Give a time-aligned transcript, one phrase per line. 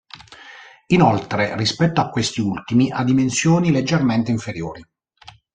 [0.87, 4.83] Inoltre, rispetto a questi ultimi, ha dimensioni leggermente inferiori.